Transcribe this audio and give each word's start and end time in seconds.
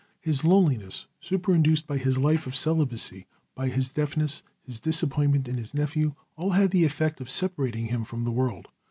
His 0.21 0.43
loneliness, 0.43 1.05
superinduced 1.21 1.85
by 1.85 1.99
his 1.99 2.17
life 2.17 2.47
of 2.47 2.55
celibacy, 2.55 3.27
by 3.53 3.67
his 3.67 3.93
deafness, 3.93 4.41
his 4.63 4.79
disappointment 4.79 5.47
in 5.47 5.57
his 5.57 5.75
nephew, 5.75 6.15
all 6.35 6.53
had 6.53 6.71
the 6.71 6.85
effect 6.85 7.21
of 7.21 7.29
separating 7.29 7.85
him 7.85 8.03
from 8.03 8.23
the 8.23 8.31
world. 8.31 8.69